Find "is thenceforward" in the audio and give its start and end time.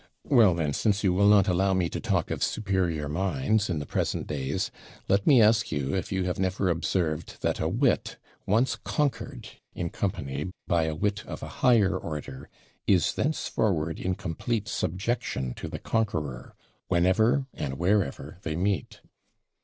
12.87-13.99